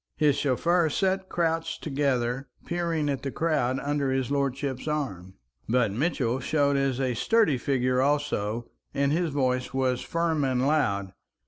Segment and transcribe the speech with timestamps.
[0.17, 5.35] His chauffeur sat crouched together, peering at the crowd under his lordship's arm.
[5.69, 11.13] But Mitchell showed as a sturdy figure also, and his voice was firm and loud.